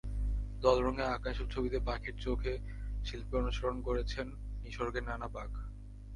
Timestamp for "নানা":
5.03-5.27